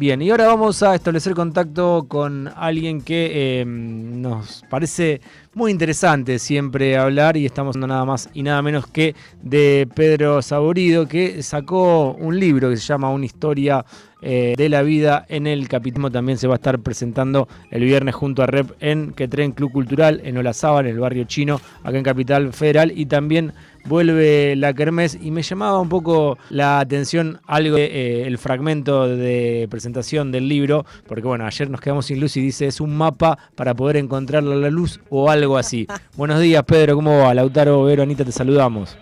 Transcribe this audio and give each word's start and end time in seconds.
Bien, 0.00 0.22
y 0.22 0.30
ahora 0.30 0.46
vamos 0.46 0.82
a 0.82 0.94
establecer 0.94 1.34
contacto 1.34 2.06
con 2.08 2.48
alguien 2.56 3.02
que 3.02 3.60
eh, 3.60 3.64
nos 3.66 4.64
parece 4.70 5.20
muy 5.52 5.70
interesante 5.70 6.38
siempre 6.38 6.96
hablar 6.96 7.36
y 7.36 7.44
estamos 7.44 7.76
hablando 7.76 7.92
nada 7.92 8.06
más 8.06 8.30
y 8.32 8.42
nada 8.42 8.62
menos 8.62 8.86
que 8.86 9.14
de 9.42 9.86
Pedro 9.94 10.40
Saborido 10.40 11.06
que 11.06 11.42
sacó 11.42 12.12
un 12.12 12.40
libro 12.40 12.70
que 12.70 12.78
se 12.78 12.86
llama 12.86 13.10
Una 13.10 13.26
historia 13.26 13.84
eh, 14.22 14.54
de 14.56 14.68
la 14.68 14.82
vida 14.82 15.24
en 15.28 15.46
el 15.46 15.66
capitalismo. 15.68 16.10
También 16.10 16.38
se 16.38 16.46
va 16.46 16.54
a 16.54 16.56
estar 16.56 16.78
presentando 16.78 17.48
el 17.70 17.84
viernes 17.84 18.14
junto 18.14 18.42
a 18.42 18.46
Rep 18.46 18.70
en 18.80 19.12
Quetren 19.12 19.52
Club 19.52 19.72
Cultural 19.72 20.20
en 20.24 20.38
Olazábal, 20.38 20.86
en 20.86 20.94
el 20.94 21.00
barrio 21.00 21.24
chino, 21.24 21.60
acá 21.82 21.98
en 21.98 22.04
Capital 22.04 22.52
Federal 22.54 22.92
y 22.94 23.04
también 23.04 23.52
vuelve 23.84 24.54
la 24.56 24.72
Kermés 24.74 25.18
y 25.20 25.30
me 25.30 25.42
llamaba 25.42 25.80
un 25.80 25.88
poco 25.88 26.38
la 26.48 26.80
atención 26.80 27.40
algo 27.46 27.76
de, 27.76 27.84
eh, 27.84 28.26
el 28.26 28.38
fragmento 28.38 29.08
de 29.08 29.66
presentación 29.70 30.32
del 30.32 30.48
libro, 30.48 30.84
porque 31.06 31.26
bueno, 31.26 31.46
ayer 31.46 31.70
nos 31.70 31.80
quedamos 31.80 32.06
sin 32.06 32.20
luz 32.20 32.36
y 32.36 32.40
dice 32.40 32.66
es 32.66 32.80
un 32.80 32.96
mapa 32.96 33.38
para 33.54 33.74
poder 33.74 33.96
encontrar 33.96 34.42
la 34.42 34.70
luz 34.70 35.00
o 35.10 35.30
algo 35.30 35.58
así. 35.58 35.86
Buenos 36.16 36.40
días 36.40 36.62
Pedro, 36.64 36.96
¿cómo 36.96 37.18
va? 37.18 37.34
Lautaro, 37.34 37.84
Vero, 37.84 38.02
Anita, 38.02 38.24
te 38.24 38.32
saludamos. 38.32 38.96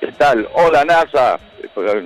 ¿Qué 0.00 0.12
tal? 0.12 0.48
Hola 0.54 0.84
NASA, 0.84 1.38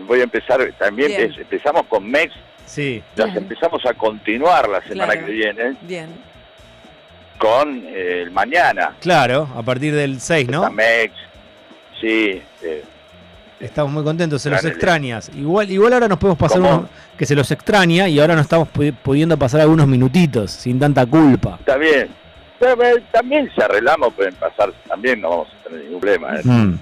voy 0.07 0.21
a 0.21 0.25
empezar 0.25 0.61
también, 0.79 1.33
empezamos 1.39 1.87
con 1.87 2.09
MEX, 2.09 2.35
sí. 2.67 3.03
las 3.15 3.35
empezamos 3.35 3.85
a 3.87 3.95
continuar 3.95 4.69
la 4.69 4.83
semana 4.83 5.17
que 5.17 5.33
viene. 5.33 5.77
Bien. 5.83 6.09
Con 7.39 7.85
eh, 7.87 8.23
el 8.23 8.31
mañana. 8.31 8.95
Claro, 9.01 9.49
a 9.55 9.63
partir 9.63 9.95
del 9.95 10.21
6, 10.21 10.49
¿no? 10.49 10.71
MEX, 10.71 11.15
Sí. 12.01 12.43
Eh, 12.63 12.85
estamos 13.61 13.93
muy 13.93 14.05
contentos, 14.05 14.43
se 14.43 14.51
los 14.51 14.65
extrañas. 14.65 15.31
Igual, 15.35 15.71
igual 15.71 15.93
ahora 15.93 16.09
nos 16.09 16.19
podemos 16.19 16.39
pasar 16.39 16.61
unos 16.61 16.83
que 17.17 17.25
se 17.25 17.35
los 17.35 17.51
extraña 17.51 18.09
y 18.09 18.21
ahora 18.21 18.35
nos 18.35 18.43
estamos 18.43 18.69
pudiendo 19.03 19.39
pasar 19.39 19.63
algunos 19.63 19.87
minutitos 19.87 20.51
sin 20.51 20.79
tanta 20.79 21.07
culpa. 21.07 21.57
Está 21.61 21.77
bien. 21.77 22.09
También 23.13 23.51
si 23.55 23.61
arreglamos 23.61 24.15
pueden 24.15 24.35
pasar, 24.35 24.73
también 24.89 25.21
no 25.21 25.31
vamos 25.31 25.49
a 25.49 25.69
tener 25.69 25.85
ningún 25.85 26.01
problema. 26.01 26.37
¿eh? 26.37 26.43
Mm. 26.43 26.79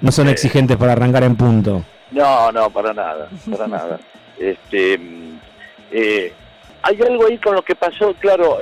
No 0.00 0.12
son 0.12 0.28
eh, 0.28 0.32
exigentes 0.32 0.76
para 0.76 0.92
arrancar 0.92 1.24
en 1.24 1.36
punto. 1.36 1.84
No, 2.10 2.52
no, 2.52 2.70
para 2.70 2.92
nada, 2.92 3.28
para 3.50 3.66
nada. 3.66 4.00
Este, 4.36 4.98
hay 6.82 7.00
algo 7.02 7.26
ahí 7.28 7.38
con 7.38 7.54
lo 7.54 7.62
que 7.62 7.76
pasó, 7.76 8.14
claro, 8.14 8.58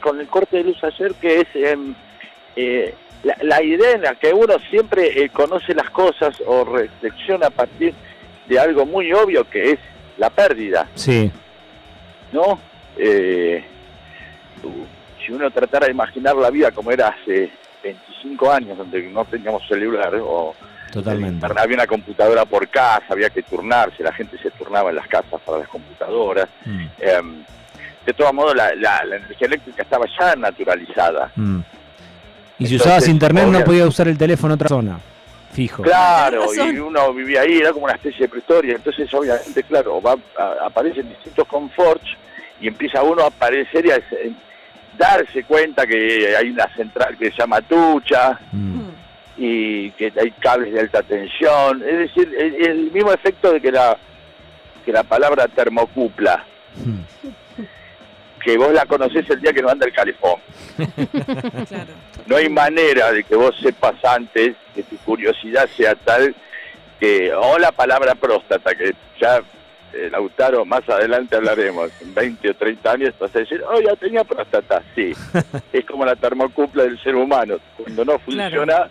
con 0.00 0.18
el 0.18 0.26
corte 0.26 0.56
de 0.56 0.64
luz 0.64 0.82
ayer, 0.82 1.14
que 1.14 1.42
es 1.42 1.46
em, 3.24 3.32
la, 3.42 3.62
idea 3.62 3.92
en 3.92 4.02
la 4.02 4.14
que 4.14 4.32
uno 4.32 4.56
siempre 4.70 5.22
eh, 5.22 5.28
conoce 5.30 5.74
las 5.74 5.90
cosas 5.90 6.40
o 6.46 6.64
reflexiona 6.64 7.48
a 7.48 7.50
partir 7.50 7.94
de 8.46 8.58
algo 8.58 8.86
muy 8.86 9.12
obvio 9.12 9.48
que 9.48 9.72
es 9.72 9.78
la 10.16 10.30
pérdida. 10.30 10.88
Sí. 10.94 11.30
¿No? 12.32 12.60
Eh, 12.96 13.64
si 15.24 15.32
uno 15.32 15.50
tratara 15.50 15.86
de 15.86 15.92
imaginar 15.92 16.36
la 16.36 16.50
vida 16.50 16.70
como 16.72 16.90
era 16.90 17.08
hace 17.08 17.50
25 17.82 18.50
años, 18.50 18.78
donde 18.78 19.02
no 19.02 19.24
teníamos 19.24 19.66
celular 19.68 20.14
o 20.16 20.54
Totalmente. 20.92 21.46
había 21.46 21.76
una 21.76 21.86
computadora 21.86 22.44
por 22.44 22.66
casa, 22.68 23.04
había 23.10 23.30
que 23.30 23.42
turnarse, 23.42 24.02
la 24.02 24.12
gente 24.12 24.38
se 24.38 24.50
turnaba 24.52 24.90
en 24.90 24.96
las 24.96 25.06
casas 25.06 25.40
para 25.44 25.58
las 25.58 25.68
computadoras. 25.68 26.48
Mm. 26.64 26.86
Em, 26.98 27.44
de 28.06 28.14
todos 28.14 28.32
modos, 28.32 28.56
la, 28.56 29.02
energía 29.02 29.46
eléctrica 29.46 29.82
estaba 29.82 30.06
ya 30.18 30.34
naturalizada. 30.34 31.30
Mm. 31.36 31.60
Y 32.58 32.66
si 32.66 32.76
usabas 32.76 33.08
internet 33.08 33.46
no 33.46 33.64
podía 33.64 33.86
usar 33.86 34.08
el 34.08 34.18
teléfono 34.18 34.54
en 34.54 34.56
otra 34.56 34.68
zona, 34.68 35.00
fijo. 35.52 35.82
Claro, 35.82 36.46
y 36.54 36.78
uno 36.78 37.12
vivía 37.14 37.42
ahí, 37.42 37.58
era 37.58 37.72
como 37.72 37.84
una 37.84 37.94
especie 37.94 38.22
de 38.22 38.28
prehistoria. 38.28 38.74
Entonces, 38.74 39.12
obviamente, 39.14 39.62
claro, 39.62 40.02
va, 40.02 40.16
aparecen 40.64 41.08
distintos 41.08 41.46
conforts 41.46 42.08
y 42.60 42.68
empieza 42.68 43.02
uno 43.02 43.22
a 43.22 43.26
aparecer 43.26 43.86
y 43.86 43.90
a 43.92 44.00
darse 44.96 45.44
cuenta 45.44 45.86
que 45.86 46.36
hay 46.36 46.50
una 46.50 46.68
central 46.74 47.16
que 47.16 47.30
se 47.30 47.38
llama 47.38 47.60
Tucha 47.62 48.38
mm. 48.50 48.80
y 49.36 49.90
que 49.92 50.12
hay 50.20 50.32
cables 50.32 50.74
de 50.74 50.80
alta 50.80 51.02
tensión. 51.02 51.82
Es 51.86 51.98
decir, 51.98 52.34
el, 52.36 52.90
mismo 52.90 53.12
efecto 53.12 53.52
de 53.52 53.60
que 53.60 53.70
la, 53.70 53.96
que 54.84 54.92
la 54.92 55.04
palabra 55.04 55.46
termocupla. 55.46 56.44
Mm 56.84 57.28
que 58.48 58.56
vos 58.56 58.72
la 58.72 58.86
conocés 58.86 59.28
el 59.28 59.42
día 59.42 59.52
que 59.52 59.60
no 59.60 59.68
anda 59.68 59.84
el 59.84 59.92
calefón. 59.92 60.40
No 62.26 62.36
hay 62.36 62.48
manera 62.48 63.12
de 63.12 63.22
que 63.22 63.36
vos 63.36 63.54
sepas 63.62 64.02
antes, 64.02 64.56
que 64.74 64.82
tu 64.84 64.96
curiosidad 64.98 65.68
sea 65.76 65.94
tal 65.94 66.34
que, 66.98 67.30
o 67.34 67.58
la 67.58 67.72
palabra 67.72 68.14
próstata, 68.14 68.74
que 68.74 68.94
ya, 69.20 69.42
eh, 69.92 70.08
Lautaro, 70.10 70.64
más 70.64 70.88
adelante 70.88 71.36
hablaremos, 71.36 71.90
en 72.00 72.14
20 72.14 72.50
o 72.50 72.54
30 72.54 72.90
años 72.90 73.14
vas 73.18 73.36
a 73.36 73.40
decir, 73.40 73.62
oh, 73.68 73.80
ya 73.82 73.94
tenía 73.96 74.24
próstata, 74.24 74.82
sí. 74.94 75.12
es 75.72 75.84
como 75.84 76.06
la 76.06 76.16
termocupla 76.16 76.84
del 76.84 76.98
ser 77.02 77.16
humano, 77.16 77.58
cuando 77.76 78.04
no 78.04 78.18
funciona... 78.18 78.88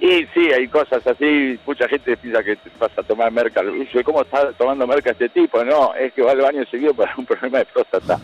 Y 0.00 0.26
sí, 0.26 0.52
hay 0.52 0.68
cosas 0.68 1.04
así, 1.06 1.58
mucha 1.66 1.88
gente 1.88 2.16
piensa 2.16 2.42
que 2.42 2.56
vas 2.78 2.96
a 2.96 3.02
tomar 3.02 3.32
merca. 3.32 3.62
¿Cómo 4.04 4.22
está 4.22 4.52
tomando 4.52 4.86
merca 4.86 5.10
este 5.10 5.28
tipo? 5.28 5.64
No, 5.64 5.92
es 5.94 6.12
que 6.12 6.22
va 6.22 6.32
al 6.32 6.40
baño 6.40 6.64
seguido 6.70 6.94
para 6.94 7.14
un 7.16 7.26
problema 7.26 7.58
de 7.58 7.64
próstata, 7.66 8.20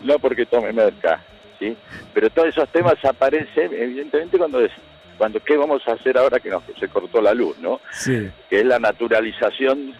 no 0.00 0.18
porque 0.18 0.46
tome 0.46 0.72
merca, 0.72 1.22
¿sí? 1.60 1.76
Pero 2.12 2.28
todos 2.30 2.48
esos 2.48 2.68
temas 2.70 2.96
aparecen, 3.04 3.72
evidentemente, 3.72 4.36
cuando 4.36 4.66
cuando 5.16 5.40
qué 5.40 5.56
vamos 5.56 5.86
a 5.88 5.92
hacer 5.92 6.18
ahora 6.18 6.40
que 6.40 6.50
nos 6.50 6.62
se 6.78 6.88
cortó 6.88 7.22
la 7.22 7.32
luz, 7.32 7.56
¿no? 7.58 7.80
Sí. 7.90 8.30
Que 8.50 8.60
es 8.60 8.66
la 8.66 8.78
naturalización 8.78 9.94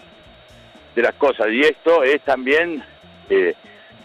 de 0.95 1.03
las 1.03 1.15
cosas. 1.15 1.49
Y 1.51 1.61
esto 1.61 2.03
es 2.03 2.21
también 2.23 2.83
eh, 3.31 3.55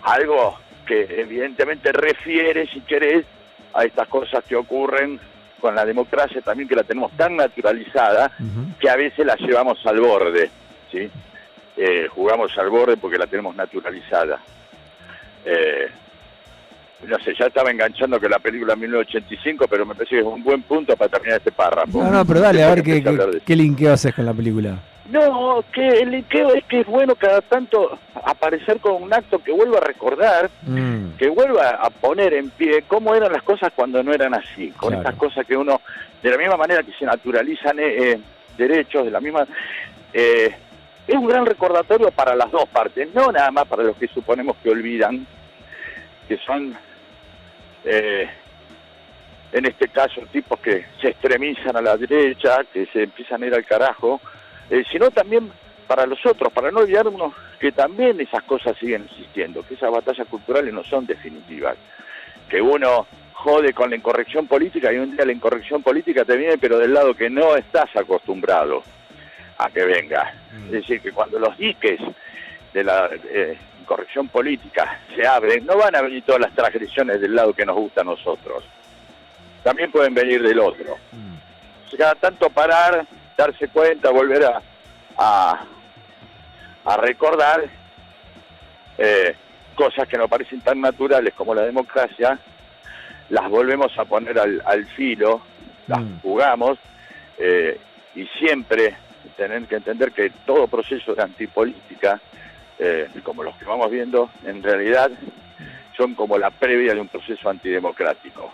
algo 0.04 0.58
que 0.86 1.22
evidentemente 1.22 1.92
refiere, 1.92 2.68
si 2.68 2.82
querés, 2.82 3.26
a 3.74 3.84
estas 3.84 4.08
cosas 4.08 4.44
que 4.46 4.56
ocurren 4.56 5.20
con 5.62 5.76
la 5.76 5.86
democracia 5.86 6.42
también 6.42 6.68
que 6.68 6.76
la 6.76 6.84
tenemos 6.84 7.12
tan 7.14 7.38
naturalizada 7.38 8.32
que 8.80 8.90
a 8.90 8.96
veces 8.96 9.26
la 9.26 9.36
llevamos 9.36 9.78
al 9.86 10.00
borde, 10.02 10.50
¿sí? 10.92 11.10
Eh, 11.78 12.08
jugamos 12.10 12.58
al 12.58 12.70
borde 12.70 12.98
porque 12.98 13.18
la 13.18 13.28
tenemos 13.28 13.56
naturalizada. 13.56 14.40
Eh, 15.46 15.88
no 17.08 17.18
sé, 17.20 17.34
ya 17.40 17.46
estaba 17.46 17.72
enganchando 17.72 18.20
que 18.20 18.30
la 18.30 18.40
película 18.40 18.76
1985, 18.76 19.68
pero 19.68 19.86
me 19.86 19.96
parece 19.96 20.16
que 20.16 20.22
es 20.22 20.26
un 20.26 20.44
buen 20.44 20.62
punto 20.64 20.96
para 20.98 21.10
terminar 21.10 21.38
este 21.38 21.52
párrafo. 21.52 22.04
No, 22.04 22.12
no, 22.12 22.26
pero 22.26 22.42
dale, 22.42 22.64
a 22.64 22.76
ver 22.76 22.84
qué, 22.84 23.04
qué, 23.04 23.42
qué 23.46 23.56
linkeo 23.56 23.94
haces 23.94 24.14
con 24.14 24.26
la 24.26 24.34
película. 24.34 24.78
No, 25.10 25.64
que 25.74 25.88
el 25.88 26.14
es 26.14 26.64
que 26.66 26.82
es 26.82 26.88
bueno 26.88 27.16
cada 27.16 27.42
tanto 27.42 27.98
aparecer 28.24 28.80
con 28.80 29.02
un 29.02 29.14
acto 29.14 29.40
que 29.40 29.52
vuelva 29.52 29.80
a 29.80 29.82
recordar, 29.82 30.50
mm. 30.62 31.18
que 31.18 31.28
vuelva 31.30 31.72
a 31.72 31.90
poner 31.90 32.34
en 32.36 32.52
pie 32.52 32.84
cómo 32.88 33.16
eran 33.16 33.32
las 33.32 33.42
cosas 33.42 33.72
cuando 33.76 34.04
no 34.04 34.14
eran 34.14 34.36
así, 34.36 34.70
con 34.72 34.94
estas 34.94 35.16
cosas 35.16 35.46
que 35.46 35.58
uno, 35.58 35.82
de 36.22 36.30
la 36.30 36.38
misma 36.38 36.56
manera 36.56 36.84
que 36.84 36.94
se 36.94 37.06
naturalizan 37.06 37.80
eh, 37.80 38.12
eh, 38.12 38.20
derechos, 38.58 39.06
de 39.06 39.12
la 39.12 39.20
misma... 39.20 39.48
Eh, 40.14 40.56
es 41.08 41.16
un 41.16 41.28
gran 41.28 41.46
recordatorio 41.48 42.12
para 42.12 42.36
las 42.36 42.52
dos 42.52 42.70
partes, 42.70 43.10
no 43.14 43.32
nada 43.32 43.50
más 43.50 43.66
para 43.66 43.84
los 43.84 43.98
que 43.98 44.08
suponemos 44.08 44.56
que 44.58 44.70
olvidan, 44.70 45.26
que 46.28 46.38
son, 46.38 46.76
en 47.84 48.30
este 49.66 49.88
caso, 49.90 50.22
tipos 50.32 50.60
que 50.60 50.86
se 51.02 51.10
extremizan 51.10 51.76
a 51.76 51.82
la 51.82 51.98
derecha, 51.98 52.60
que 52.72 52.86
se 52.86 53.04
empiezan 53.04 53.42
a 53.44 53.48
ir 53.48 53.56
al 53.56 53.66
carajo, 53.66 54.22
eh, 54.72 54.86
sino 54.90 55.12
también 55.12 55.52
para 55.86 56.06
los 56.06 56.26
otros, 56.26 56.54
para 56.54 56.72
no 56.72 56.80
olvidarnos 56.80 57.34
que 57.60 57.74
también 57.74 58.22
esas 58.22 58.44
cosas 58.44 58.78
siguen 58.78 59.04
existiendo, 59.04 59.64
que 59.68 59.74
esas 59.74 59.92
batallas 59.92 60.26
culturales 60.30 60.74
no 60.74 60.86
son 60.86 61.06
definitivas, 61.06 61.76
que 62.48 62.62
uno 62.62 63.06
jode 63.34 63.74
con 63.74 63.90
la 63.90 63.98
incorrección 63.98 64.48
política 64.48 64.94
y 64.94 64.98
un 64.98 65.12
día 65.14 65.26
la 65.26 65.34
incorrección 65.34 65.84
política 65.84 66.24
te 66.24 66.38
viene 66.38 66.58
pero 66.58 66.78
del 66.78 66.94
lado 66.94 67.14
que 67.14 67.30
no 67.30 67.58
estás 67.58 67.94
acostumbrado 67.98 68.82
a 69.58 69.70
que 69.70 69.84
venga. 69.84 70.34
Mm. 70.54 70.66
Es 70.68 70.72
decir, 70.72 71.02
que 71.02 71.12
cuando 71.12 71.38
los 71.38 71.58
diques 71.58 72.00
de 72.74 72.84
la 72.86 73.10
eh, 73.26 73.58
incorrección 73.82 74.30
política 74.30 75.02
se 75.14 75.28
abren, 75.28 75.66
no 75.66 75.76
van 75.76 75.96
a 75.98 76.02
venir 76.02 76.24
todas 76.24 76.40
las 76.40 76.56
transgresiones 76.56 77.20
del 77.20 77.36
lado 77.36 77.52
que 77.54 77.66
nos 77.66 77.76
gusta 77.76 78.02
a 78.02 78.06
nosotros. 78.06 78.64
También 79.64 79.92
pueden 79.92 80.14
venir 80.14 80.42
del 80.42 80.60
otro. 80.60 80.96
Mm. 81.12 81.98
cada 81.98 82.16
tanto 82.16 82.50
parar 82.50 83.06
darse 83.42 83.68
cuenta, 83.70 84.12
volver 84.12 84.44
a, 84.46 84.62
a, 86.86 86.98
recordar 86.98 87.64
eh, 88.98 89.36
cosas 89.76 90.08
que 90.08 90.18
nos 90.18 90.30
parecen 90.30 90.62
tan 90.62 90.80
naturales 90.80 91.34
como 91.34 91.56
la 91.56 91.64
democracia, 91.64 92.38
las 93.30 93.50
volvemos 93.50 93.98
a 93.98 94.06
poner 94.06 94.38
al, 94.38 94.62
al 94.66 94.86
filo, 94.86 95.42
las 95.88 96.02
mm. 96.02 96.20
jugamos 96.22 96.78
eh, 97.40 97.80
y 98.16 98.26
siempre 98.40 98.96
tener 99.38 99.64
que 99.64 99.76
entender 99.76 100.12
que 100.12 100.30
todo 100.46 100.68
proceso 100.68 101.16
de 101.16 101.24
antipolítica, 101.24 102.20
eh, 102.78 103.08
como 103.24 103.44
los 103.44 103.56
que 103.56 103.66
vamos 103.66 103.90
viendo, 103.90 104.30
en 104.46 104.62
realidad 104.62 105.10
son 105.98 106.14
como 106.14 106.38
la 106.38 106.52
previa 106.52 106.94
de 106.94 107.02
un 107.02 107.08
proceso 107.08 107.50
antidemocrático 107.50 108.52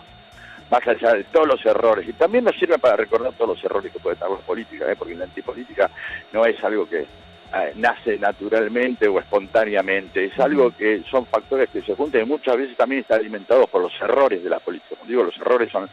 más 0.70 0.86
allá 0.86 1.14
de 1.14 1.24
todos 1.24 1.46
los 1.46 1.64
errores. 1.64 2.08
Y 2.08 2.12
también 2.12 2.44
nos 2.44 2.56
sirve 2.56 2.78
para 2.78 2.96
recordar 2.96 3.32
todos 3.32 3.56
los 3.56 3.64
errores 3.64 3.92
que 3.92 3.98
puede 3.98 4.16
tener 4.16 4.32
la 4.32 4.38
política, 4.38 4.90
¿eh? 4.90 4.96
porque 4.96 5.14
la 5.14 5.24
antipolítica 5.24 5.90
no 6.32 6.44
es 6.44 6.62
algo 6.62 6.88
que 6.88 7.00
eh, 7.00 7.72
nace 7.76 8.18
naturalmente 8.18 9.08
o 9.08 9.18
espontáneamente, 9.18 10.26
es 10.26 10.38
algo 10.38 10.70
que 10.76 11.02
son 11.10 11.24
factores 11.24 11.70
que 11.70 11.80
se 11.80 11.94
juntan 11.94 12.20
y 12.20 12.24
muchas 12.26 12.58
veces 12.58 12.76
también 12.76 13.00
está 13.00 13.14
alimentado 13.14 13.66
por 13.66 13.80
los 13.80 13.92
errores 14.02 14.44
de 14.44 14.50
la 14.50 14.60
política. 14.60 14.96
Como 14.96 15.08
digo, 15.08 15.22
los 15.24 15.36
errores 15.38 15.72
son 15.72 15.88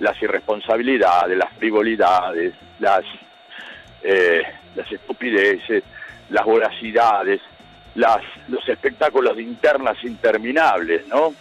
las 0.00 0.20
irresponsabilidades, 0.22 1.38
las 1.38 1.52
frivolidades, 1.54 2.52
las, 2.78 3.04
eh, 4.02 4.42
las 4.74 4.92
estupideces, 4.92 5.82
las 6.28 6.44
voracidades, 6.44 7.40
las, 7.94 8.20
los 8.48 8.68
espectáculos 8.68 9.34
de 9.34 9.44
internas 9.44 9.96
interminables, 10.04 11.06
¿no? 11.08 11.32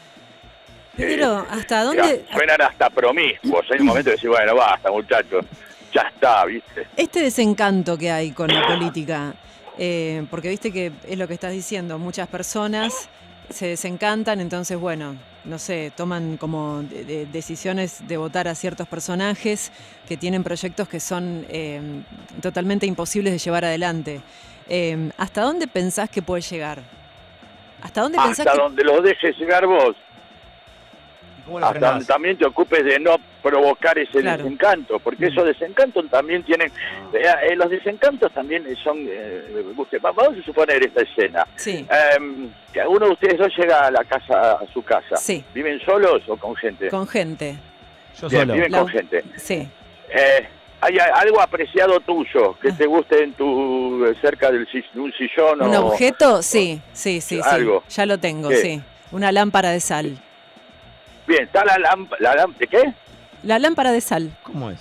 Pero, 0.98 1.46
¿hasta 1.50 1.84
dónde? 1.84 2.26
Suenan 2.32 2.62
hasta 2.62 2.90
promiscuos. 2.90 3.66
Hay 3.72 3.80
un 3.80 3.86
momento 3.88 4.10
de 4.10 4.16
decir, 4.16 4.30
bueno, 4.30 4.56
basta, 4.56 4.92
muchachos, 4.92 5.46
ya 5.94 6.02
está, 6.02 6.46
¿viste? 6.46 6.88
Este 6.96 7.22
desencanto 7.22 7.98
que 7.98 8.12
hay 8.12 8.32
con 8.32 8.48
la 8.54 8.66
política, 8.68 9.34
eh, 9.78 10.26
porque 10.30 10.50
viste 10.50 10.72
que 10.74 10.92
es 11.08 11.18
lo 11.18 11.28
que 11.28 11.36
estás 11.36 11.52
diciendo, 11.52 11.98
muchas 12.00 12.28
personas 12.28 13.10
se 13.50 13.68
desencantan, 13.68 14.42
entonces, 14.42 14.78
bueno, 14.78 15.16
no 15.46 15.58
sé, 15.58 15.94
toman 15.96 16.36
como 16.38 16.84
decisiones 16.84 18.06
de 18.06 18.18
votar 18.18 18.48
a 18.48 18.56
ciertos 18.56 18.88
personajes 18.88 19.72
que 20.08 20.18
tienen 20.18 20.44
proyectos 20.44 20.90
que 20.90 21.00
son 21.00 21.46
eh, 21.50 21.82
totalmente 22.42 22.86
imposibles 22.86 23.32
de 23.32 23.40
llevar 23.40 23.64
adelante. 23.64 24.22
Eh, 24.68 25.10
¿Hasta 25.18 25.42
dónde 25.42 25.68
pensás 25.68 26.10
que 26.10 26.22
puede 26.22 26.42
llegar? 26.42 26.82
¿Hasta 27.82 28.02
dónde 28.02 28.18
pensás 28.18 28.48
Hasta 28.48 28.62
donde 28.62 28.84
lo 28.84 29.02
dejes 29.02 29.38
llegar 29.38 29.66
vos. 29.66 29.96
Hasta 31.62 32.00
también 32.00 32.38
te 32.38 32.46
ocupes 32.46 32.84
de 32.84 33.00
no 33.00 33.18
provocar 33.42 33.98
ese 33.98 34.22
desencanto, 34.22 35.00
porque 35.00 35.28
esos 35.28 35.46
desencantos 35.46 36.10
también 36.10 36.44
tienen, 36.44 36.72
ah. 36.76 37.10
eh, 37.14 37.52
eh, 37.52 37.56
los 37.56 37.70
desencantos 37.70 38.32
también 38.34 38.64
son, 38.84 39.06
eh, 39.08 39.64
vamos 40.02 40.38
a 40.38 40.44
suponer 40.44 40.84
esta 40.84 41.02
escena, 41.02 41.48
em, 41.66 42.50
que 42.74 42.82
uno 42.86 43.06
de 43.06 43.12
ustedes 43.14 43.38
dos 43.38 43.56
llega 43.58 43.88
a 43.88 43.92
la 43.92 44.04
casa, 44.04 44.54
a 44.54 44.68
su 44.74 44.84
casa, 44.84 45.16
¿viven 45.54 45.80
solos 45.82 46.22
o 46.28 46.36
con 46.38 46.56
gente? 46.56 46.90
Con 46.90 47.08
gente. 47.08 47.58
Yo 48.20 48.30
solo. 48.30 48.54
Viven 48.54 48.72
con 48.72 48.88
gente. 48.88 49.24
Sí. 49.38 49.68
¿Hay 50.80 50.98
algo 51.00 51.42
apreciado 51.42 52.00
tuyo 52.02 52.56
que 52.60 52.72
te 52.72 52.86
guste 52.86 53.24
en 53.24 53.34
tu 53.34 54.06
cerca 54.22 54.52
del 54.52 54.68
un 54.96 55.12
sillón 55.14 55.62
¿Un 55.62 55.76
objeto? 55.76 56.44
Sí, 56.44 56.82
sí, 56.94 57.20
sí, 57.20 57.40
¿Algo? 57.44 57.84
Ya 57.90 58.06
lo 58.06 58.18
tengo, 58.20 58.52
sí. 58.52 58.82
Una 59.12 59.32
lámpara 59.32 59.72
de 59.72 59.80
sal. 59.80 60.20
Bien, 61.28 61.44
está 61.44 61.66
la 61.66 61.78
lámpara. 61.78 62.36
La 62.36 62.48
¿De 62.58 62.68
qué? 62.68 62.94
La 63.44 63.60
lámpara 63.60 63.92
de 63.92 64.02
sal. 64.02 64.32
¿Cómo 64.44 64.72
es? 64.72 64.80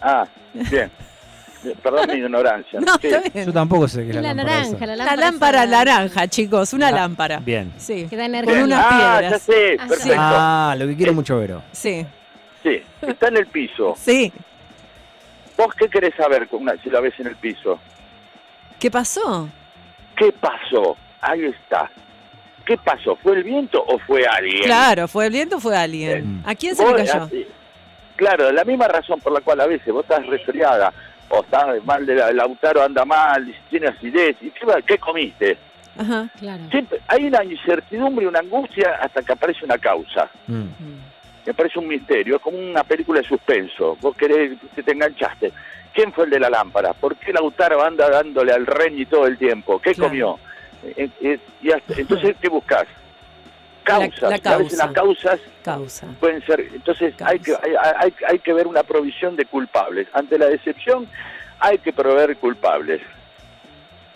Ah, 0.00 0.26
bien. 0.52 0.90
Perdón 1.82 2.08
mi 2.08 2.14
ignorancia. 2.14 2.80
No, 2.84 2.98
bien. 2.98 3.46
Yo 3.46 3.52
tampoco 3.52 3.88
sé 3.88 4.04
qué 4.04 4.10
es 4.10 4.16
la, 4.16 4.22
la 4.22 4.34
lámpara. 4.34 4.58
Naranja, 4.58 4.86
la 4.86 4.96
lámpara, 4.96 5.16
la 5.16 5.16
lámpara 5.16 5.66
naranja, 5.66 6.28
chicos, 6.28 6.72
una 6.72 6.90
lámpara. 6.90 7.38
Bien. 7.38 7.72
Sí. 7.78 8.06
Que 8.08 8.16
da 8.16 8.26
Con 8.44 8.62
unas 8.62 8.84
ah, 8.84 8.88
piedras. 8.90 9.32
Ya 9.32 9.38
sé, 9.38 9.76
ah, 9.78 9.86
perfecto. 9.88 10.16
Ah, 10.18 10.74
lo 10.78 10.86
que 10.86 10.96
quiere 10.96 11.12
mucho 11.12 11.38
Vero. 11.38 11.62
Sí. 11.72 12.06
Sí, 12.62 12.82
está 13.02 13.28
en 13.28 13.36
el 13.36 13.46
piso. 13.46 13.94
Sí. 13.98 14.32
¿Vos 15.56 15.74
qué 15.78 15.88
querés 15.88 16.14
saber 16.16 16.48
con 16.48 16.62
una, 16.62 16.74
si 16.82 16.90
la 16.90 17.00
ves 17.00 17.14
en 17.18 17.28
el 17.28 17.36
piso? 17.36 17.78
¿Qué 18.78 18.90
pasó? 18.90 19.48
¿Qué 20.16 20.32
pasó? 20.32 20.96
Ahí 21.20 21.44
está. 21.44 21.90
¿Qué 22.64 22.78
pasó? 22.78 23.16
¿Fue 23.16 23.36
el 23.36 23.44
viento 23.44 23.82
o 23.86 23.98
fue 23.98 24.24
alguien? 24.26 24.64
Claro, 24.64 25.06
fue 25.06 25.26
el 25.26 25.32
viento 25.32 25.56
o 25.56 25.60
fue 25.60 25.76
alguien. 25.76 26.42
¿A 26.46 26.54
quién 26.54 26.74
se 26.74 26.86
le 26.86 27.04
cayó? 27.04 27.28
claro, 28.16 28.52
la 28.52 28.64
misma 28.64 28.88
razón 28.88 29.20
por 29.20 29.32
la 29.32 29.40
cual 29.40 29.60
a 29.60 29.66
veces 29.66 29.92
vos 29.92 30.04
estás 30.04 30.24
resfriada 30.26 30.92
o 31.28 31.40
estás 31.40 31.84
mal 31.84 32.06
de 32.06 32.14
la, 32.14 32.28
el 32.28 32.40
autaro 32.40 32.82
anda 32.82 33.04
mal, 33.04 33.54
tiene 33.68 33.88
acidez, 33.88 34.36
¿y 34.40 34.50
qué, 34.50 34.66
qué 34.86 34.98
comiste? 34.98 35.58
Ajá, 35.98 36.28
claro. 36.38 36.64
Siempre, 36.70 37.00
hay 37.08 37.26
una 37.26 37.44
incertidumbre, 37.44 38.26
una 38.26 38.40
angustia 38.40 38.98
hasta 39.00 39.22
que 39.22 39.32
aparece 39.32 39.64
una 39.64 39.78
causa. 39.78 40.28
Mm. 40.46 40.64
Me 41.46 41.54
parece 41.54 41.78
un 41.78 41.88
misterio, 41.88 42.36
es 42.36 42.42
como 42.42 42.58
una 42.58 42.82
película 42.84 43.20
de 43.20 43.28
suspenso. 43.28 43.96
Vos 44.00 44.16
querés 44.16 44.58
que 44.74 44.82
te 44.82 44.92
enganchaste. 44.92 45.52
¿Quién 45.92 46.12
fue 46.12 46.24
el 46.24 46.30
de 46.30 46.40
la 46.40 46.50
lámpara? 46.50 46.92
¿Por 46.94 47.16
qué 47.16 47.32
Lautaro 47.32 47.84
anda 47.84 48.08
dándole 48.08 48.52
al 48.52 48.66
reñi 48.66 49.06
todo 49.06 49.26
el 49.26 49.38
tiempo? 49.38 49.78
¿Qué 49.80 49.94
comió? 49.94 50.38
Eh, 50.96 51.08
eh, 51.20 51.38
y 51.62 51.70
entonces, 52.00 52.36
¿qué 52.40 52.48
buscas? 52.48 52.86
Causas. 53.84 54.46
A 54.46 54.56
veces 54.56 54.78
las 54.78 54.92
causas 54.92 55.40
Causa. 55.62 56.06
pueden 56.18 56.44
ser. 56.46 56.60
Entonces 56.60 57.14
hay 57.22 57.38
que, 57.38 57.54
hay, 57.54 58.14
hay, 58.26 58.38
que 58.38 58.52
ver 58.54 58.66
una 58.66 58.82
provisión 58.82 59.36
de 59.36 59.44
culpables. 59.44 60.08
Ante 60.14 60.38
la 60.38 60.46
decepción 60.46 61.06
hay 61.60 61.78
que 61.78 61.92
proveer 61.92 62.36
culpables. 62.38 63.02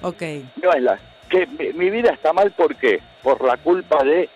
Ok. 0.00 0.22
No 0.62 0.72
es 0.72 0.82
la, 0.82 0.98
que 1.28 1.46
mi, 1.46 1.90
vida 1.90 2.10
está 2.12 2.32
mal, 2.32 2.50
¿por 2.52 2.74
qué? 2.76 3.00
Por 3.22 3.44
la 3.44 3.56
culpa 3.58 4.02
de... 4.04 4.28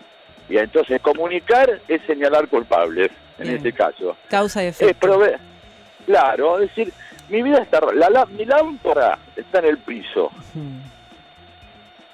Y 0.49 0.59
entonces 0.59 1.01
comunicar 1.01 1.81
es 1.89 2.03
señalar 2.03 2.49
culpables, 2.49 3.11
en 3.39 3.57
este 3.57 3.73
caso. 3.73 4.17
Causa 4.29 4.63
y 4.63 4.67
efecto. 4.67 4.91
Es 4.91 4.97
proveer, 4.97 5.39
claro, 6.05 6.59
es 6.59 6.69
decir, 6.69 6.93
mi 7.31 7.43
vida 7.43 7.59
está... 7.63 7.81
La, 7.95 8.27
mi 8.27 8.45
lámpara 8.45 9.19
está 9.35 9.61
en 9.61 9.65
el 9.67 9.79
piso 9.79 10.31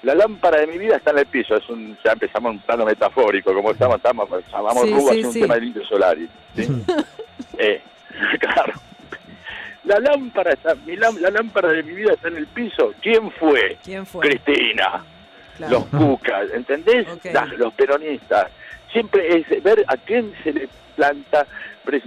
la 0.02 0.14
lámpara 0.14 0.60
de 0.60 0.66
mi 0.66 0.78
vida 0.78 0.96
está 0.96 1.10
en 1.10 1.18
el 1.18 1.26
piso. 1.26 1.56
Es 1.56 1.68
un, 1.68 1.96
ya 2.04 2.12
empezamos 2.12 2.52
un 2.52 2.58
plano 2.60 2.84
metafórico, 2.84 3.52
como 3.52 3.72
estamos, 3.72 3.96
estamos 3.96 4.28
llamamos 4.52 4.82
sí, 4.84 5.22
sí, 5.22 5.24
un 5.24 5.32
tema 5.32 5.54
del 5.54 5.64
Indio 5.64 5.84
Solari. 5.86 6.28
eh, 7.58 7.82
claro. 8.38 8.74
La 9.84 9.98
lámpara 10.00 10.52
está, 10.52 10.74
mi 10.74 10.96
la 10.96 11.10
lámpara 11.30 11.68
de 11.68 11.82
mi 11.82 11.94
vida 11.94 12.12
está 12.12 12.28
en 12.28 12.36
el 12.36 12.46
piso. 12.46 12.92
¿Quién 13.00 13.30
fue? 13.32 13.78
¿Quién 13.82 14.04
fue? 14.04 14.28
Cristina. 14.28 15.04
Los 15.58 15.86
cucas, 15.86 16.50
¿entendés? 16.52 17.06
los 17.56 17.72
peronistas. 17.74 18.48
Siempre 18.92 19.38
es 19.38 19.62
ver 19.62 19.84
a 19.88 19.96
quién 19.96 20.32
se 20.44 20.52
le 20.52 20.68
planta 20.98 21.46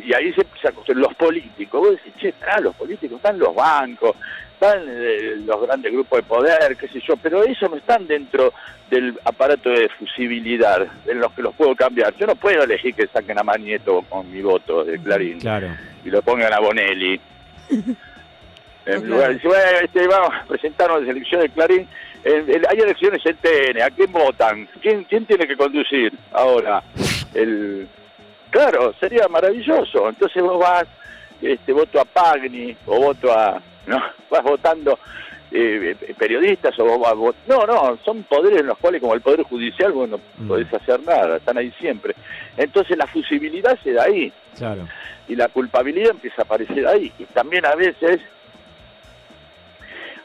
y 0.06 0.14
ahí 0.14 0.34
se, 0.34 0.46
se 0.86 0.94
los 0.94 1.14
políticos. 1.16 1.82
Vos 1.82 1.92
decís, 1.92 2.14
che, 2.20 2.34
ah, 2.48 2.60
los 2.60 2.76
políticos, 2.76 3.18
están 3.18 3.40
los 3.40 3.56
bancos, 3.56 4.16
están 4.54 4.84
eh, 4.88 5.38
los 5.44 5.62
grandes 5.62 5.92
grupos 5.92 6.20
de 6.20 6.24
poder, 6.24 6.78
qué 6.78 6.88
sé 6.88 7.00
yo, 7.00 7.18
pero 7.18 7.44
ellos 7.44 7.70
no 7.70 7.78
están 7.78 8.06
dentro 8.06 8.54
del 8.90 9.18
aparato 9.26 9.70
de 9.70 9.90
fusibilidad 9.90 10.86
en 11.08 11.20
los 11.20 11.32
que 11.34 11.42
los 11.42 11.56
puedo 11.56 11.76
cambiar. 11.76 12.14
Yo 12.18 12.28
no 12.28 12.36
puedo 12.36 12.64
elegir 12.64 12.94
que 12.94 13.08
saquen 13.08 13.40
a 13.40 13.44
Manieto 13.44 14.04
con 14.10 14.32
mi 14.32 14.42
voto 14.42 14.84
de 14.84 15.00
Clarín 15.00 15.40
y 16.04 16.10
lo 16.10 16.22
pongan 16.22 16.54
a 16.54 16.60
Bonelli. 16.60 17.20
en 18.86 19.10
lugar 19.10 19.40
de 19.40 19.48
bueno, 19.48 19.80
este, 19.82 20.08
vamos 20.08 20.32
a 20.34 20.46
presentarnos 20.46 21.02
de 21.02 21.08
selección 21.08 21.42
de 21.42 21.50
Clarín. 21.50 21.88
hay 22.24 22.78
elecciones 22.78 23.26
en 23.26 23.38
TN, 23.38 23.82
¿a 23.82 23.90
quién 23.90 24.12
votan? 24.12 24.68
¿Quién, 24.82 25.06
¿Quién 25.06 25.26
tiene 25.26 25.48
que 25.48 25.58
conducir 25.58 26.14
ahora? 26.34 26.84
El, 27.34 27.88
claro, 28.52 28.94
sería 29.00 29.28
maravilloso. 29.28 30.08
Entonces 30.08 30.44
vos 30.44 30.60
vas, 30.60 30.86
este, 31.42 31.74
voto 31.74 32.00
a 32.00 32.06
Pagni 32.06 32.76
o 32.86 33.00
voto 33.00 33.32
a 33.32 33.60
¿no? 33.88 34.00
Vas 34.30 34.44
votando 34.44 35.00
eh, 35.52 35.96
periodistas 36.18 36.78
o 36.80 36.86
vos 36.86 37.36
No, 37.48 37.66
no, 37.66 37.98
son 38.06 38.24
poderes 38.24 38.62
en 38.62 38.68
los 38.68 38.78
cuales, 38.78 39.02
como 39.02 39.14
el 39.14 39.22
Poder 39.22 39.44
Judicial, 39.44 39.92
vos 39.92 40.10
no 40.10 40.20
mm. 40.38 40.48
podés 40.48 40.74
hacer 40.74 41.02
nada, 41.04 41.38
están 41.38 41.58
ahí 41.58 41.72
siempre. 41.80 42.16
Entonces 42.58 42.98
la 42.98 43.08
fusibilidad 43.08 43.78
se 43.84 43.94
da 43.94 44.04
ahí. 44.04 44.32
Claro. 44.58 44.88
Y 45.28 45.36
la 45.36 45.48
culpabilidad 45.50 46.12
empieza 46.12 46.42
a 46.42 46.46
aparecer 46.46 46.88
ahí. 46.88 47.12
Y 47.20 47.26
también 47.26 47.66
a 47.66 47.76
veces 47.76 48.22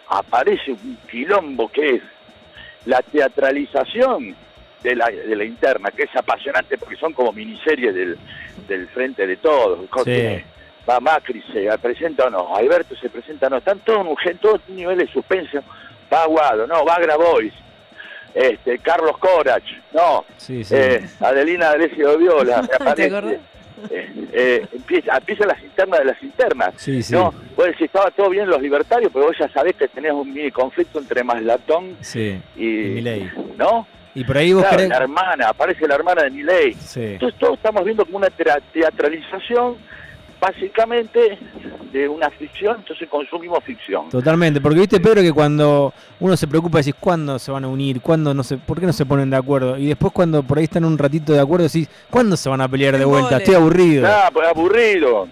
aparece 0.08 0.72
un 0.72 0.98
quilombo 1.10 1.68
que 1.68 1.96
es 1.96 2.02
la 2.84 3.02
teatralización 3.02 4.36
de 4.82 4.94
la, 4.94 5.06
de 5.06 5.36
la 5.36 5.44
interna, 5.44 5.90
que 5.90 6.04
es 6.04 6.16
apasionante 6.16 6.78
porque 6.78 6.96
son 6.96 7.12
como 7.12 7.32
miniseries 7.32 7.94
del, 7.94 8.18
del 8.68 8.88
frente 8.88 9.26
de 9.26 9.36
todos. 9.36 9.80
Sí 10.04 10.42
va 10.88 11.00
Macri, 11.00 11.42
se 11.52 11.66
presenta 11.78 12.26
o 12.26 12.30
no, 12.30 12.56
Alberto 12.56 12.94
se 12.96 13.08
presenta 13.10 13.48
o 13.48 13.50
no, 13.50 13.56
están 13.56 13.80
todos 13.80 14.06
en 14.24 14.38
todos 14.38 14.60
niveles 14.68 15.08
de 15.08 15.12
suspenso, 15.12 15.58
va 16.12 16.22
Aguado, 16.22 16.66
no, 16.66 16.84
va 16.84 16.98
Grabois, 16.98 17.52
este, 18.34 18.78
Carlos 18.78 19.18
Corach, 19.18 19.64
no, 19.92 20.24
Eh, 20.48 21.04
Adelina 21.20 21.70
D'Alessio 21.70 22.18
Viola, 22.18 22.58
aparece, 22.80 23.40
eh, 23.90 24.28
eh, 24.32 24.66
empieza, 24.72 25.16
empieza 25.16 25.46
las 25.46 25.62
internas 25.62 26.00
de 26.00 26.04
las 26.06 26.22
internas, 26.22 26.74
sí, 26.76 27.02
sí. 27.02 27.12
¿no? 27.12 27.34
Vos 27.56 27.66
decís, 27.66 27.82
estaba 27.82 28.10
todo 28.10 28.30
bien 28.30 28.48
los 28.48 28.62
libertarios, 28.62 29.10
pero 29.12 29.26
vos 29.26 29.36
ya 29.38 29.48
sabés 29.48 29.74
que 29.76 29.88
tenés 29.88 30.12
un 30.12 30.32
mini 30.32 30.50
conflicto 30.50 30.98
entre 30.98 31.24
Maslatón 31.24 31.96
sí, 32.00 32.40
y, 32.56 32.64
y 32.64 32.88
Milei. 32.90 33.30
¿no? 33.58 33.86
Y 34.16 34.24
por 34.24 34.38
ahí 34.38 34.54
vos 34.54 34.64
claro, 34.64 34.88
la 34.88 34.96
hermana, 34.96 35.48
aparece 35.50 35.86
la 35.86 35.94
hermana 35.94 36.22
de 36.22 36.30
Milei. 36.30 36.72
Sí. 36.72 37.02
Entonces 37.02 37.38
todos 37.38 37.58
estamos 37.58 37.84
viendo 37.84 38.04
como 38.06 38.16
una 38.16 38.30
teatralización 38.30 39.76
básicamente 40.40 41.38
de 41.92 42.08
una 42.08 42.30
ficción, 42.30 42.76
entonces 42.78 43.08
consumimos 43.10 43.62
ficción. 43.62 44.08
Totalmente, 44.08 44.60
porque 44.60 44.80
viste 44.80 45.00
Pedro 45.00 45.20
que 45.20 45.32
cuando 45.32 45.92
uno 46.18 46.36
se 46.36 46.48
preocupa 46.48 46.78
decís 46.78 46.94
cuándo 46.98 47.38
se 47.38 47.50
van 47.50 47.64
a 47.64 47.68
unir, 47.68 48.00
cuándo 48.00 48.32
no 48.32 48.42
se, 48.42 48.56
por 48.56 48.80
qué 48.80 48.86
no 48.86 48.92
se 48.94 49.04
ponen 49.04 49.28
de 49.28 49.36
acuerdo, 49.36 49.76
y 49.76 49.86
después 49.86 50.14
cuando 50.14 50.42
por 50.42 50.58
ahí 50.58 50.64
están 50.64 50.84
un 50.86 50.96
ratito 50.96 51.34
de 51.34 51.40
acuerdo 51.40 51.64
decís 51.64 51.88
cuándo 52.10 52.38
se 52.38 52.48
van 52.48 52.62
a 52.62 52.68
pelear 52.68 52.96
de 52.96 53.04
vuelta, 53.04 53.36
estoy 53.36 53.54
aburrido. 53.54 54.06
Ah, 54.06 54.30
pues 54.32 54.48
aburrido. 54.48 55.28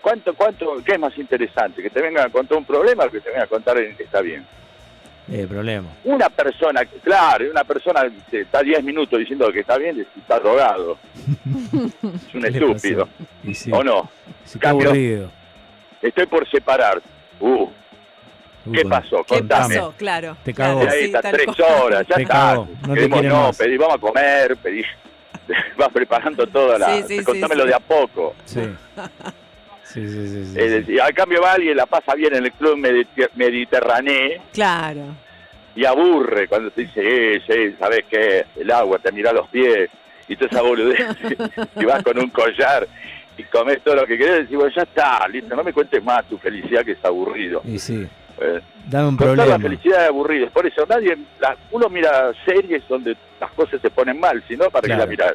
¿cuánto, 0.00 0.34
cuánto, 0.34 0.76
qué 0.84 0.92
es 0.92 0.98
más 1.00 1.16
interesante? 1.18 1.82
¿Que 1.82 1.90
te 1.90 2.00
vengan 2.00 2.26
a 2.26 2.30
contar 2.30 2.56
un 2.56 2.64
problema 2.64 3.04
o 3.04 3.10
que 3.10 3.20
te 3.20 3.30
vengan 3.30 3.44
a 3.44 3.48
contar 3.48 3.76
que 3.76 4.04
está 4.04 4.20
bien? 4.20 4.46
Eh, 5.30 5.46
problema. 5.46 5.88
Una 6.04 6.30
persona, 6.30 6.82
claro, 7.02 7.50
una 7.50 7.64
persona 7.64 8.10
que 8.30 8.42
está 8.42 8.62
10 8.62 8.82
minutos 8.82 9.18
diciendo 9.18 9.52
que 9.52 9.60
está 9.60 9.76
bien, 9.76 10.06
está 10.16 10.38
drogado. 10.38 10.96
es 12.28 12.34
un 12.34 12.46
estúpido. 12.46 13.08
¿O 13.72 13.84
no? 13.84 14.10
Cambio, 14.58 14.88
aburrido. 14.88 15.30
Estoy 16.00 16.26
por 16.26 16.48
separar. 16.48 17.02
Uh, 17.40 17.68
¿Qué 18.72 18.84
pasó? 18.86 19.24
¿Qué 19.24 19.42
pasó? 19.42 19.94
Claro. 19.98 20.36
Te 20.44 20.54
cago. 20.54 20.80
Ahí 20.80 21.04
está, 21.04 21.20
tres 21.20 21.46
horas, 21.60 22.06
ya 22.08 22.22
está. 22.22 22.54
No 22.54 22.94
te 22.94 23.08
no, 23.08 23.50
pedí, 23.52 23.76
vamos 23.76 23.96
a 23.96 23.98
comer, 23.98 24.56
pedí. 24.56 24.82
Vas 25.78 25.88
preparando 25.92 26.46
toda 26.46 26.78
la. 26.78 27.02
Sí, 27.06 27.22
contámelo 27.22 27.66
de 27.66 27.74
a 27.74 27.80
poco. 27.80 28.34
Sí. 28.46 28.60
Sí, 29.88 30.06
sí, 30.06 30.44
sí. 30.54 30.84
sí, 30.84 30.98
al 30.98 31.14
cambio 31.14 31.40
va 31.40 31.52
alguien 31.52 31.76
la 31.76 31.86
pasa 31.86 32.14
bien 32.14 32.34
en 32.34 32.44
el 32.44 32.52
club 32.52 32.76
mediterráneo. 33.34 34.42
Claro. 34.52 35.16
Y 35.74 35.84
aburre 35.84 36.48
cuando 36.48 36.70
te 36.70 36.82
dice, 36.82 37.00
eh, 37.36 37.42
sí, 37.46 37.76
¿sabes 37.78 38.04
qué? 38.10 38.44
El 38.56 38.70
agua 38.70 38.98
te 38.98 39.12
mira 39.12 39.32
los 39.32 39.48
pies 39.48 39.90
y 40.28 40.36
toda 40.36 40.50
esa 40.50 40.62
boludez. 40.62 41.00
y 41.76 41.84
vas 41.84 42.02
con 42.02 42.18
un 42.18 42.30
collar 42.30 42.86
y 43.36 43.44
comes 43.44 43.80
todo 43.82 43.94
lo 43.94 44.06
que 44.06 44.18
querés. 44.18 44.38
Y 44.38 44.42
decís, 44.42 44.56
bueno, 44.56 44.72
ya 44.74 44.82
está, 44.82 45.26
listo, 45.28 45.54
no 45.56 45.64
me 45.64 45.72
cuentes 45.72 46.02
más 46.02 46.24
tu 46.26 46.36
felicidad 46.38 46.84
que 46.84 46.92
es 46.92 47.04
aburrido. 47.04 47.62
Y 47.64 47.78
sí. 47.78 48.06
Eh, 48.40 48.60
Dame 48.86 49.08
un 49.08 49.16
problema. 49.16 49.46
la 49.46 49.58
felicidad 49.58 50.02
es 50.02 50.08
aburrida. 50.08 50.48
Por 50.50 50.66
eso 50.66 50.84
nadie, 50.88 51.16
uno 51.70 51.88
mira 51.88 52.32
series 52.44 52.82
donde 52.88 53.16
las 53.40 53.50
cosas 53.52 53.80
se 53.80 53.90
ponen 53.90 54.18
mal, 54.18 54.42
sino 54.48 54.70
para 54.70 54.86
que 54.86 54.96
la 54.96 55.06
miras. 55.06 55.34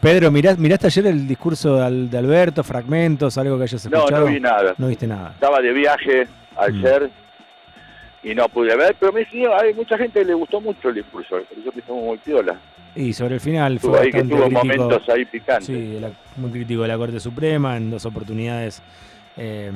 Pedro, 0.00 0.30
¿miraste 0.30 0.86
ayer 0.86 1.06
el 1.06 1.26
discurso 1.26 1.76
de 1.76 2.18
Alberto, 2.18 2.62
fragmentos, 2.62 3.36
algo 3.38 3.56
que 3.56 3.64
hayas 3.64 3.84
escuchado? 3.84 4.10
No, 4.10 4.20
no 4.20 4.26
vi 4.26 4.40
nada. 4.40 4.74
No 4.78 4.88
viste 4.88 5.06
nada. 5.06 5.30
Estaba 5.34 5.60
de 5.60 5.72
viaje 5.72 6.28
ayer 6.56 7.10
mm. 8.22 8.28
y 8.28 8.34
no 8.34 8.48
pude 8.48 8.76
ver, 8.76 8.96
pero 8.98 9.12
me 9.12 9.20
decía, 9.20 9.50
hay 9.60 9.74
mucha 9.74 9.96
gente 9.98 10.20
que 10.20 10.26
le 10.26 10.34
gustó 10.34 10.60
mucho 10.60 10.88
el 10.90 10.96
discurso, 10.96 11.38
eso 11.38 11.72
que 11.72 11.80
estamos 11.80 12.02
muy 12.02 12.18
piola. 12.18 12.56
Y 12.94 13.12
sobre 13.12 13.34
el 13.34 13.40
final 13.40 13.78
fue 13.78 14.00
ahí 14.00 14.10
que 14.10 14.22
tuvo 14.22 14.50
momentos 14.50 15.06
ahí 15.08 15.24
picantes. 15.24 15.66
Sí, 15.66 16.00
muy 16.36 16.50
crítico 16.50 16.82
de 16.82 16.88
la 16.88 16.96
Corte 16.96 17.20
Suprema, 17.20 17.76
en 17.76 17.90
dos 17.90 18.06
oportunidades 18.06 18.82
eh, 19.38 19.70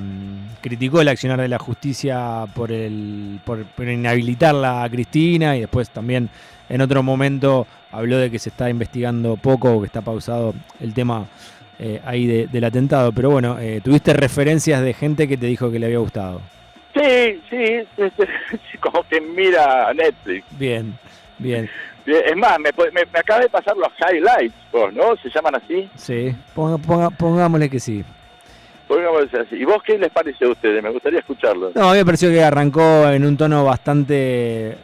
criticó 0.62 1.00
el 1.00 1.08
accionar 1.08 1.40
de 1.40 1.48
la 1.48 1.58
justicia 1.58 2.46
por, 2.54 2.72
el, 2.72 3.40
por, 3.44 3.66
inhabilitarla 3.78 4.82
a 4.82 4.88
Cristina 4.88 5.56
y 5.56 5.60
después 5.60 5.90
también 5.90 6.30
en 6.68 6.80
otro 6.80 7.02
momento 7.02 7.66
habló 7.92 8.16
de 8.16 8.30
que 8.30 8.38
se 8.38 8.48
está 8.48 8.70
investigando 8.70 9.36
poco 9.36 9.74
o 9.74 9.80
que 9.80 9.86
está 9.86 10.00
pausado 10.00 10.54
el 10.80 10.94
tema 10.94 11.26
eh, 11.78 12.00
ahí 12.04 12.26
del 12.26 12.64
atentado. 12.64 13.12
Pero 13.12 13.30
bueno, 13.30 13.58
eh, 13.58 13.80
¿tuviste 13.84 14.14
referencias 14.14 14.82
de 14.82 14.94
gente 14.94 15.28
que 15.28 15.36
te 15.36 15.46
dijo 15.46 15.70
que 15.70 15.78
le 15.78 15.86
había 15.86 15.98
gustado? 15.98 16.40
Sí, 16.94 17.40
sí, 17.50 17.86
como 18.80 19.02
que 19.04 19.20
mira 19.20 19.92
Netflix. 19.92 20.46
Bien, 20.58 20.94
bien. 21.38 21.68
Es 22.06 22.36
más, 22.36 22.58
me, 22.58 22.70
me, 22.92 23.18
acaba 23.18 23.40
de 23.40 23.48
pasar 23.48 23.76
los 23.76 23.90
highlights, 24.00 24.54
¿no? 24.72 25.16
¿Se 25.22 25.28
llaman 25.28 25.56
así? 25.56 25.88
Sí, 25.96 26.34
pongámosle 26.54 27.68
que 27.68 27.78
sí. 27.78 28.04
¿Y 29.52 29.64
vos 29.64 29.82
qué 29.84 29.98
les 29.98 30.10
parece 30.10 30.44
a 30.44 30.48
ustedes? 30.48 30.82
Me 30.82 30.90
gustaría 30.90 31.20
escucharlo. 31.20 31.72
No, 31.74 31.90
a 31.90 31.92
mí 31.92 31.98
me 31.98 32.04
pareció 32.04 32.30
que 32.30 32.42
arrancó 32.42 33.08
en 33.08 33.24
un 33.24 33.36
tono 33.36 33.64
bastante 33.64 34.76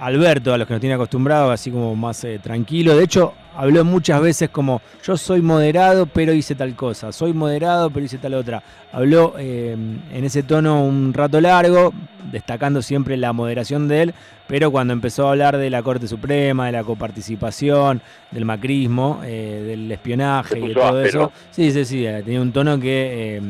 Alberto, 0.00 0.54
a 0.54 0.58
los 0.58 0.66
que 0.66 0.74
nos 0.74 0.80
tiene 0.80 0.94
acostumbrados, 0.94 1.52
así 1.52 1.70
como 1.70 1.94
más 1.96 2.22
eh, 2.24 2.38
tranquilo. 2.40 2.96
De 2.96 3.04
hecho, 3.04 3.34
habló 3.56 3.84
muchas 3.84 4.20
veces 4.20 4.48
como 4.50 4.80
yo 5.04 5.16
soy 5.16 5.42
moderado, 5.42 6.06
pero 6.06 6.32
hice 6.32 6.54
tal 6.54 6.76
cosa. 6.76 7.10
Soy 7.10 7.32
moderado, 7.32 7.90
pero 7.90 8.06
hice 8.06 8.18
tal 8.18 8.34
otra. 8.34 8.62
Habló 8.92 9.34
eh, 9.38 9.72
en 9.72 10.24
ese 10.24 10.42
tono 10.44 10.84
un 10.84 11.12
rato 11.12 11.40
largo, 11.40 11.92
destacando 12.30 12.80
siempre 12.80 13.16
la 13.16 13.32
moderación 13.32 13.88
de 13.88 14.02
él, 14.02 14.14
pero 14.46 14.70
cuando 14.70 14.92
empezó 14.92 15.26
a 15.26 15.30
hablar 15.30 15.58
de 15.58 15.68
la 15.68 15.82
Corte 15.82 16.06
Suprema, 16.06 16.66
de 16.66 16.72
la 16.72 16.84
coparticipación, 16.84 18.00
del 18.30 18.44
macrismo, 18.44 19.20
eh, 19.24 19.64
del 19.66 19.90
espionaje 19.90 20.60
y 20.60 20.74
todo 20.74 21.02
eso, 21.02 21.32
sí, 21.50 21.72
sí, 21.72 21.84
sí, 21.84 22.06
tenía 22.24 22.40
un 22.40 22.52
tono 22.52 22.78
que 22.78 23.42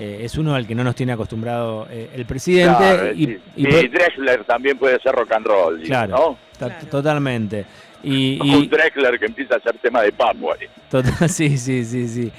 eh, 0.00 0.24
es 0.24 0.38
uno 0.38 0.54
al 0.54 0.64
que 0.64 0.76
no 0.76 0.84
nos 0.84 0.94
tiene 0.94 1.12
acostumbrado 1.12 1.88
eh, 1.90 2.10
el 2.14 2.24
presidente. 2.24 3.14
y, 3.16 3.36
y, 3.56 3.88
Drexler 3.88 4.44
también 4.44 4.78
puede 4.78 5.00
ser 5.00 5.12
rock 5.12 5.32
and 5.32 5.46
roll. 5.46 5.82
Claro, 5.82 6.38
totalmente. 6.88 7.66
Y, 8.04 8.38
Un 8.40 8.68
Drexler 8.68 9.18
que 9.18 9.26
empieza 9.26 9.54
a 9.54 9.58
hacer 9.58 9.76
tema 9.78 10.02
de 10.02 10.12
Papua. 10.12 10.56
Total, 10.88 11.28
sí, 11.28 11.58
sí, 11.58 11.84
sí, 11.84 12.06
sí. 12.06 12.32